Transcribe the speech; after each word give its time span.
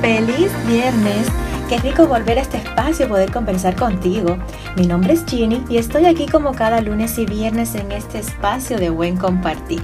feliz 0.00 0.50
viernes. 0.66 1.26
Qué 1.68 1.78
rico 1.78 2.06
volver 2.06 2.38
a 2.38 2.42
este 2.42 2.58
espacio 2.58 3.06
y 3.06 3.08
poder 3.08 3.32
conversar 3.32 3.74
contigo. 3.76 4.36
Mi 4.76 4.86
nombre 4.86 5.14
es 5.14 5.24
Ginny 5.24 5.64
y 5.68 5.78
estoy 5.78 6.06
aquí 6.06 6.26
como 6.26 6.52
cada 6.52 6.80
lunes 6.80 7.18
y 7.18 7.26
viernes 7.26 7.74
en 7.74 7.90
este 7.92 8.18
espacio 8.18 8.78
de 8.78 8.90
buen 8.90 9.16
compartir. 9.16 9.82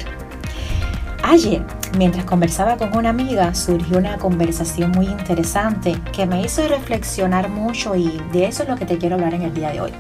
Ayer, 1.23 1.63
mientras 1.97 2.25
conversaba 2.25 2.77
con 2.77 2.97
una 2.97 3.11
amiga, 3.11 3.55
surgió 3.55 3.99
una 3.99 4.19
conversación 4.19 4.91
muy 4.93 5.07
interesante 5.07 5.97
que 6.13 6.27
me 6.27 6.43
hizo 6.43 6.67
reflexionar 6.69 7.49
mucho 7.49 7.95
y 7.95 8.21
de 8.33 8.47
eso 8.47 8.63
es 8.63 8.69
lo 8.69 8.77
que 8.77 8.87
te 8.87 8.99
quiero 8.99 9.17
hablar 9.17 9.35
en 9.35 9.43
el 9.43 9.55
día 9.55 9.71
de 9.71 9.81
hoy. 9.81 9.93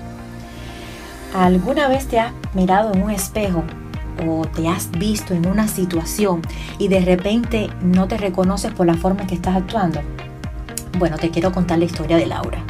¿Alguna 1.35 1.89
vez 1.89 2.07
te 2.07 2.19
has 2.19 2.33
mirado 2.55 2.93
en 2.93 3.03
un 3.03 3.11
espejo 3.11 3.65
o 4.27 4.45
te 4.45 4.69
has 4.69 4.91
visto 4.93 5.35
en 5.35 5.47
una 5.47 5.69
situación 5.69 6.43
y 6.79 6.89
de 6.89 7.01
repente 7.01 7.71
no 7.83 8.09
te 8.09 8.17
reconoces 8.17 8.73
por 8.73 8.87
la 8.87 8.95
forma 8.95 9.23
en 9.23 9.27
que 9.27 9.35
estás 9.35 9.57
actuando? 9.57 10.01
Bueno, 10.99 11.17
te 11.17 11.31
quiero 11.31 11.53
contar 11.53 11.79
la 11.79 11.85
historia 11.85 12.17
de 12.17 12.27
Laura. 12.27 12.63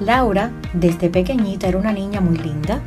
Laura, 0.00 0.50
desde 0.72 1.10
pequeñita, 1.10 1.68
era 1.68 1.78
una 1.78 1.92
niña 1.92 2.20
muy 2.20 2.38
linda. 2.38 2.80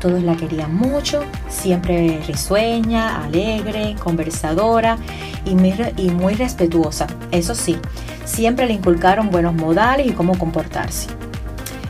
Todos 0.00 0.22
la 0.22 0.36
querían 0.36 0.74
mucho, 0.74 1.24
siempre 1.48 2.22
risueña, 2.26 3.22
alegre, 3.24 3.96
conversadora 4.02 4.96
y 5.44 5.54
muy, 5.54 5.74
y 5.96 6.10
muy 6.10 6.34
respetuosa. 6.34 7.06
Eso 7.32 7.54
sí, 7.54 7.76
siempre 8.24 8.66
le 8.66 8.74
inculcaron 8.74 9.30
buenos 9.30 9.54
modales 9.54 10.06
y 10.06 10.12
cómo 10.12 10.38
comportarse. 10.38 11.08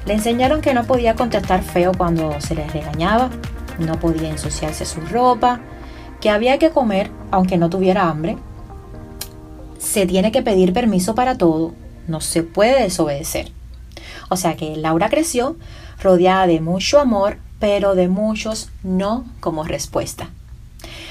Le 0.06 0.14
enseñaron 0.14 0.60
que 0.60 0.74
no 0.74 0.84
podía 0.84 1.14
contestar 1.14 1.62
feo 1.62 1.92
cuando 1.96 2.40
se 2.40 2.56
le 2.56 2.66
regañaba, 2.66 3.30
no 3.81 3.98
podía 3.98 4.31
ensuciarse 4.31 4.84
su 4.84 5.00
ropa, 5.00 5.61
que 6.20 6.31
había 6.31 6.59
que 6.59 6.70
comer 6.70 7.11
aunque 7.31 7.56
no 7.56 7.70
tuviera 7.70 8.09
hambre, 8.09 8.36
se 9.78 10.06
tiene 10.06 10.31
que 10.31 10.42
pedir 10.42 10.73
permiso 10.73 11.14
para 11.14 11.39
todo, 11.39 11.73
no 12.06 12.20
se 12.20 12.42
puede 12.42 12.83
desobedecer. 12.83 13.51
O 14.28 14.36
sea 14.36 14.55
que 14.56 14.77
Laura 14.77 15.08
creció 15.08 15.56
rodeada 16.03 16.47
de 16.47 16.61
mucho 16.61 17.01
amor, 17.01 17.39
pero 17.58 17.95
de 17.95 18.08
muchos 18.08 18.70
no 18.83 19.25
como 19.41 19.64
respuesta. 19.64 20.31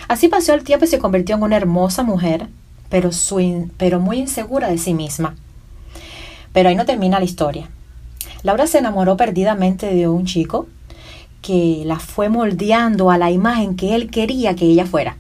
Así 0.08 0.28
pasó 0.28 0.54
el 0.54 0.64
tiempo 0.64 0.86
y 0.86 0.88
se 0.88 1.00
convirtió 1.00 1.36
en 1.36 1.44
una 1.44 1.58
hermosa 1.58 2.04
mujer, 2.04 2.48
pero, 2.90 4.00
muy 4.00 4.18
insegura 4.18 4.70
de 4.70 4.78
sí 4.78 4.94
misma. 4.94 5.36
Pero 6.54 6.70
ahí 6.70 6.76
no 6.76 6.86
termina 6.86 7.20
la 7.20 7.26
historia. 7.26 7.70
Laura 8.42 8.66
se 8.66 8.80
enamoró 8.80 9.18
perdidamente 9.18 9.94
de 9.94 10.08
un 10.08 10.26
chico 10.26 10.68
que 11.42 11.84
la 11.86 12.00
fue 12.00 12.30
moldeando 12.30 13.12
a 13.12 13.18
la 13.18 13.32
imagen 13.32 13.76
que 13.76 13.96
él 13.96 14.10
quería 14.10 14.56
que 14.56 14.66
ella 14.66 14.86
fuera. 14.86 15.18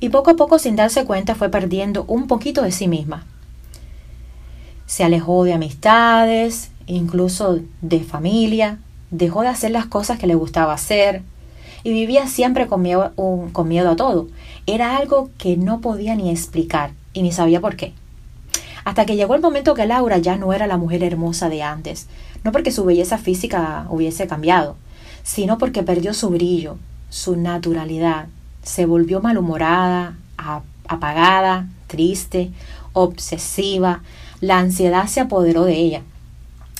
Y 0.00 0.08
poco 0.08 0.30
a 0.30 0.36
poco, 0.36 0.58
sin 0.58 0.76
darse 0.76 1.04
cuenta, 1.04 1.34
fue 1.34 1.50
perdiendo 1.50 2.04
un 2.04 2.26
poquito 2.26 2.62
de 2.62 2.72
sí 2.72 2.88
misma. 2.88 3.26
Se 4.86 5.04
alejó 5.04 5.44
de 5.44 5.52
amistades, 5.52 6.70
incluso 6.86 7.60
de 7.82 8.00
familia, 8.00 8.78
dejó 9.10 9.42
de 9.42 9.48
hacer 9.48 9.70
las 9.70 9.86
cosas 9.86 10.18
que 10.18 10.26
le 10.26 10.34
gustaba 10.34 10.72
hacer 10.72 11.22
y 11.82 11.92
vivía 11.92 12.26
siempre 12.26 12.66
con 12.66 12.82
miedo, 12.82 13.12
con 13.52 13.68
miedo 13.68 13.90
a 13.90 13.96
todo. 13.96 14.28
Era 14.66 14.96
algo 14.96 15.30
que 15.38 15.56
no 15.56 15.80
podía 15.80 16.14
ni 16.14 16.30
explicar 16.30 16.92
y 17.12 17.22
ni 17.22 17.32
sabía 17.32 17.60
por 17.60 17.76
qué. 17.76 17.92
Hasta 18.84 19.04
que 19.04 19.16
llegó 19.16 19.34
el 19.34 19.42
momento 19.42 19.74
que 19.74 19.86
Laura 19.86 20.18
ya 20.18 20.36
no 20.36 20.52
era 20.52 20.66
la 20.66 20.78
mujer 20.78 21.02
hermosa 21.02 21.48
de 21.48 21.62
antes, 21.62 22.06
no 22.44 22.52
porque 22.52 22.72
su 22.72 22.84
belleza 22.84 23.18
física 23.18 23.86
hubiese 23.90 24.26
cambiado, 24.26 24.76
sino 25.22 25.58
porque 25.58 25.82
perdió 25.82 26.14
su 26.14 26.30
brillo, 26.30 26.78
su 27.08 27.36
naturalidad, 27.36 28.26
se 28.62 28.86
volvió 28.86 29.20
malhumorada, 29.20 30.16
apagada, 30.86 31.68
triste, 31.86 32.50
obsesiva, 32.92 34.02
la 34.40 34.58
ansiedad 34.58 35.06
se 35.06 35.20
apoderó 35.20 35.64
de 35.64 35.76
ella. 35.76 36.02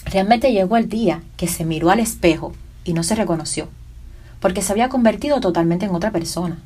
Realmente 0.07 0.53
llegó 0.53 0.77
el 0.77 0.89
día 0.89 1.23
que 1.37 1.47
se 1.47 1.65
miró 1.65 1.91
al 1.91 2.01
espejo 2.01 2.53
y 2.85 2.93
no 2.93 3.03
se 3.03 3.15
reconoció, 3.15 3.69
porque 4.41 4.63
se 4.63 4.73
había 4.73 4.89
convertido 4.89 5.41
totalmente 5.41 5.87
en 5.87 5.95
otra 5.95 6.11
persona. 6.11 6.59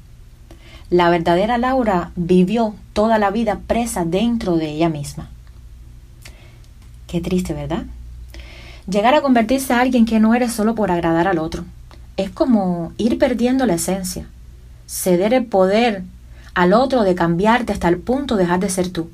La 0.90 1.10
verdadera 1.10 1.58
Laura 1.58 2.12
vivió 2.14 2.74
toda 2.92 3.18
la 3.18 3.30
vida 3.30 3.60
presa 3.66 4.04
dentro 4.04 4.56
de 4.56 4.70
ella 4.70 4.88
misma. 4.88 5.30
Qué 7.06 7.20
triste, 7.20 7.54
¿verdad? 7.54 7.84
Llegar 8.88 9.14
a 9.14 9.22
convertirse 9.22 9.72
a 9.72 9.80
alguien 9.80 10.04
que 10.04 10.20
no 10.20 10.34
eres 10.34 10.52
solo 10.52 10.74
por 10.74 10.90
agradar 10.90 11.26
al 11.26 11.38
otro. 11.38 11.64
Es 12.16 12.30
como 12.30 12.92
ir 12.98 13.18
perdiendo 13.18 13.66
la 13.66 13.74
esencia, 13.74 14.26
ceder 14.86 15.32
el 15.32 15.46
poder 15.46 16.02
al 16.54 16.72
otro 16.72 17.02
de 17.02 17.14
cambiarte 17.14 17.72
hasta 17.72 17.88
el 17.88 17.98
punto 17.98 18.36
de 18.36 18.44
dejar 18.44 18.60
de 18.60 18.70
ser 18.70 18.90
tú. 18.90 19.10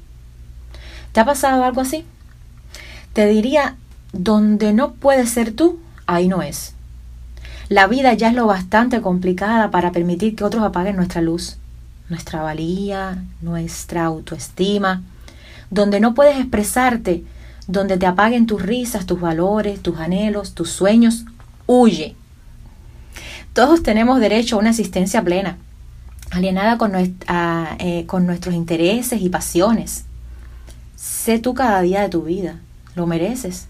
¿Te 1.13 1.21
ha 1.21 1.25
pasado 1.25 1.65
algo 1.65 1.81
así? 1.81 2.05
Te 3.13 3.27
diría, 3.27 3.77
donde 4.13 4.73
no 4.73 4.93
puedes 4.93 5.31
ser 5.31 5.53
tú, 5.53 5.79
ahí 6.07 6.29
no 6.29 6.43
es. 6.43 6.75
La 7.69 7.87
vida 7.87 8.13
ya 8.15 8.29
es 8.29 8.35
lo 8.35 8.47
bastante 8.47 9.01
complicada 9.01 9.71
para 9.71 9.93
permitir 9.93 10.35
que 10.35 10.45
otros 10.45 10.65
apaguen 10.65 10.97
nuestra 10.97 11.21
luz, 11.21 11.57
nuestra 12.09 12.43
valía, 12.43 13.23
nuestra 13.41 14.05
autoestima. 14.05 15.03
Donde 15.71 16.01
no 16.01 16.15
puedes 16.15 16.37
expresarte, 16.39 17.23
donde 17.71 17.97
te 17.97 18.07
apaguen 18.07 18.47
tus 18.47 18.63
risas, 18.63 19.07
tus 19.07 19.21
valores, 19.21 19.81
tus 19.81 19.99
anhelos, 19.99 20.55
tus 20.55 20.71
sueños, 20.71 21.25
huye. 21.67 22.17
Todos 23.53 23.83
tenemos 23.83 24.21
derecho 24.21 24.57
a 24.57 24.59
una 24.59 24.71
existencia 24.71 25.23
plena, 25.23 25.59
alienada 26.31 26.79
con, 26.79 26.93
eh, 26.95 28.05
con 28.07 28.27
nuestros 28.27 28.55
intereses 28.55 29.21
y 29.21 29.29
pasiones. 29.29 30.05
Sé 30.97 31.39
tú 31.39 31.55
cada 31.55 31.81
día 31.81 32.03
de 32.03 32.09
tu 32.09 32.23
vida, 32.23 32.61
lo 32.95 33.07
mereces. 33.07 33.67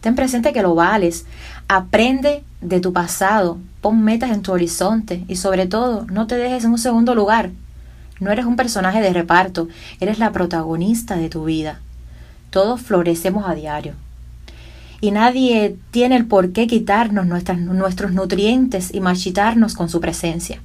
Ten 0.00 0.14
presente 0.14 0.52
que 0.52 0.62
lo 0.62 0.74
vales. 0.74 1.26
Aprende 1.66 2.44
de 2.60 2.80
tu 2.80 2.92
pasado. 2.92 3.58
Pon 3.80 4.02
metas 4.02 4.30
en 4.30 4.42
tu 4.42 4.52
horizonte. 4.52 5.24
Y 5.28 5.36
sobre 5.36 5.66
todo, 5.66 6.06
no 6.10 6.26
te 6.26 6.36
dejes 6.36 6.64
en 6.64 6.70
un 6.70 6.78
segundo 6.78 7.14
lugar. 7.14 7.50
No 8.20 8.30
eres 8.30 8.46
un 8.46 8.56
personaje 8.56 9.00
de 9.00 9.12
reparto. 9.12 9.68
Eres 10.00 10.18
la 10.18 10.30
protagonista 10.30 11.16
de 11.16 11.28
tu 11.28 11.44
vida. 11.44 11.80
Todos 12.50 12.80
florecemos 12.80 13.48
a 13.48 13.54
diario. 13.54 13.94
Y 15.00 15.10
nadie 15.10 15.76
tiene 15.90 16.16
el 16.16 16.26
por 16.26 16.52
qué 16.52 16.66
quitarnos 16.66 17.26
nuestros 17.26 18.12
nutrientes 18.12 18.92
y 18.92 19.00
marchitarnos 19.00 19.74
con 19.74 19.88
su 19.88 20.00
presencia. 20.00 20.60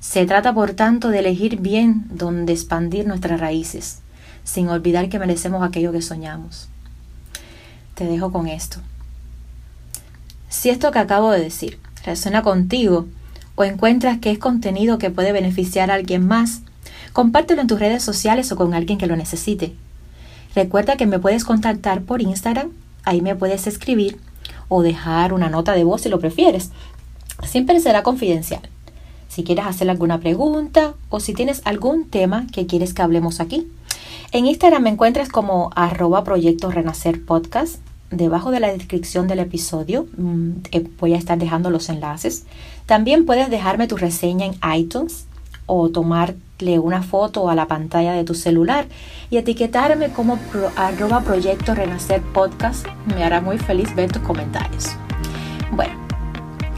Se 0.00 0.26
trata, 0.26 0.52
por 0.52 0.72
tanto, 0.72 1.08
de 1.08 1.20
elegir 1.20 1.60
bien 1.60 2.04
donde 2.10 2.52
expandir 2.52 3.06
nuestras 3.06 3.40
raíces, 3.40 4.00
sin 4.44 4.68
olvidar 4.68 5.08
que 5.08 5.18
merecemos 5.18 5.62
aquello 5.62 5.92
que 5.92 6.02
soñamos 6.02 6.68
te 7.94 8.04
dejo 8.06 8.32
con 8.32 8.48
esto. 8.48 8.78
Si 10.48 10.70
esto 10.70 10.90
que 10.90 10.98
acabo 10.98 11.30
de 11.30 11.40
decir 11.40 11.78
resuena 12.04 12.42
contigo 12.42 13.06
o 13.54 13.64
encuentras 13.64 14.18
que 14.18 14.30
es 14.30 14.38
contenido 14.38 14.98
que 14.98 15.10
puede 15.10 15.32
beneficiar 15.32 15.90
a 15.90 15.94
alguien 15.94 16.26
más, 16.26 16.62
compártelo 17.12 17.60
en 17.60 17.68
tus 17.68 17.78
redes 17.78 18.02
sociales 18.02 18.50
o 18.52 18.56
con 18.56 18.74
alguien 18.74 18.98
que 18.98 19.06
lo 19.06 19.16
necesite. 19.16 19.74
Recuerda 20.54 20.96
que 20.96 21.06
me 21.06 21.18
puedes 21.18 21.44
contactar 21.44 22.02
por 22.02 22.20
Instagram, 22.20 22.70
ahí 23.04 23.22
me 23.22 23.34
puedes 23.34 23.66
escribir 23.66 24.18
o 24.68 24.82
dejar 24.82 25.32
una 25.32 25.48
nota 25.48 25.72
de 25.72 25.84
voz 25.84 26.02
si 26.02 26.08
lo 26.08 26.20
prefieres. 26.20 26.70
Siempre 27.42 27.80
será 27.80 28.02
confidencial. 28.02 28.62
Si 29.28 29.44
quieres 29.44 29.64
hacer 29.64 29.88
alguna 29.88 30.20
pregunta 30.20 30.94
o 31.08 31.20
si 31.20 31.32
tienes 31.32 31.62
algún 31.64 32.08
tema 32.08 32.46
que 32.52 32.66
quieres 32.66 32.92
que 32.92 33.02
hablemos 33.02 33.40
aquí. 33.40 33.66
En 34.30 34.46
Instagram 34.46 34.82
me 34.82 34.90
encuentras 34.90 35.28
como 35.28 35.70
arroba 35.74 36.24
proyecto 36.24 36.70
renacer 36.70 37.24
podcast. 37.24 37.76
Debajo 38.10 38.50
de 38.50 38.60
la 38.60 38.70
descripción 38.70 39.26
del 39.26 39.38
episodio 39.38 40.06
mm, 40.18 40.50
eh, 40.72 40.86
voy 41.00 41.14
a 41.14 41.18
estar 41.18 41.38
dejando 41.38 41.70
los 41.70 41.88
enlaces. 41.88 42.44
También 42.84 43.24
puedes 43.24 43.48
dejarme 43.48 43.88
tu 43.88 43.96
reseña 43.96 44.44
en 44.44 44.54
iTunes 44.78 45.24
o 45.74 45.88
tomarle 45.88 46.78
una 46.78 47.02
foto 47.02 47.48
a 47.48 47.54
la 47.54 47.66
pantalla 47.66 48.12
de 48.12 48.24
tu 48.24 48.34
celular 48.34 48.84
y 49.30 49.38
etiquetarme 49.38 50.10
como 50.10 50.38
arroba 50.76 51.22
proyecto 51.22 51.74
renacer 51.74 52.20
podcast. 52.20 52.86
Me 53.06 53.24
hará 53.24 53.40
muy 53.40 53.56
feliz 53.56 53.94
ver 53.94 54.12
tus 54.12 54.22
comentarios. 54.22 54.90
Bueno, 55.72 55.94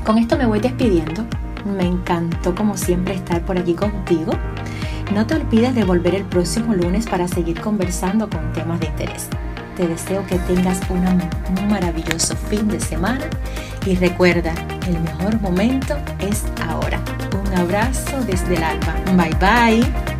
con 0.04 0.18
esto 0.18 0.38
me 0.38 0.46
voy 0.46 0.60
despidiendo. 0.60 1.24
Me 1.64 1.84
encantó 1.84 2.54
como 2.54 2.76
siempre 2.76 3.14
estar 3.14 3.44
por 3.44 3.58
aquí 3.58 3.74
contigo. 3.74 4.32
No 5.12 5.26
te 5.26 5.34
olvides 5.34 5.74
de 5.74 5.84
volver 5.84 6.14
el 6.14 6.24
próximo 6.24 6.72
lunes 6.72 7.06
para 7.06 7.26
seguir 7.26 7.60
conversando 7.60 8.30
con 8.30 8.52
temas 8.52 8.78
de 8.78 8.86
interés. 8.86 9.28
Te 9.76 9.88
deseo 9.88 10.24
que 10.26 10.38
tengas 10.38 10.80
un 10.88 11.68
maravilloso 11.68 12.36
fin 12.36 12.68
de 12.68 12.78
semana 12.78 13.24
y 13.84 13.96
recuerda, 13.96 14.54
el 14.86 15.00
mejor 15.00 15.40
momento 15.40 15.96
es 16.20 16.44
ahora. 16.68 17.02
Un 17.34 17.58
abrazo 17.58 18.22
desde 18.24 18.54
el 18.54 18.62
alma. 18.62 18.94
Bye 19.16 19.34
bye. 19.40 20.13